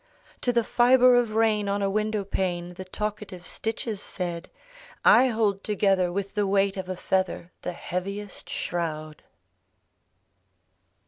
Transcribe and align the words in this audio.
To 0.41 0.51
the 0.51 0.63
fibre 0.63 1.13
of 1.13 1.35
rain 1.35 1.69
on 1.69 1.83
a 1.83 1.89
window 1.91 2.23
paiie 2.25 2.75
The 2.75 2.85
talkative 2.85 3.45
stitches 3.45 4.01
said: 4.01 4.49
/ 4.93 5.05
hold 5.05 5.63
together 5.63 6.11
with 6.11 6.33
the 6.33 6.47
weight 6.47 6.75
of 6.75 6.89
a 6.89 6.95
feather 6.97 7.51
The 7.61 7.73
heaviest 7.73 8.49
shroud! 8.49 9.21